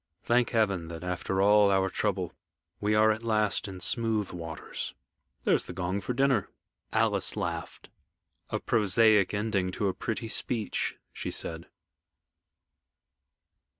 Thank 0.23 0.49
Heaven 0.49 0.87
that, 0.87 1.03
after 1.03 1.43
all 1.43 1.69
our 1.69 1.87
trouble, 1.91 2.33
we 2.79 2.95
are 2.95 3.11
at 3.11 3.21
last 3.21 3.67
in 3.67 3.79
smooth 3.79 4.31
waters. 4.31 4.95
There's 5.43 5.65
the 5.65 5.73
gong 5.73 6.01
for 6.01 6.15
dinner." 6.15 6.49
Alice 6.91 7.37
laughed. 7.37 7.87
"A 8.49 8.59
prosaic 8.59 9.31
ending 9.31 9.69
to 9.73 9.89
a 9.89 9.93
pretty 9.93 10.27
speech," 10.27 10.95
she 11.13 11.29
said. 11.29 11.67